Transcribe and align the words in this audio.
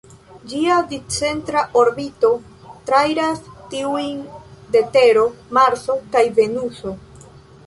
Ĝia 0.51 0.75
discentra 0.93 1.61
orbito 1.81 2.31
trairas 2.87 3.43
tiujn 3.75 4.19
de 4.77 4.83
Tero, 4.97 5.27
Marso 5.61 5.99
kaj 6.17 6.25
Venuso. 6.41 6.97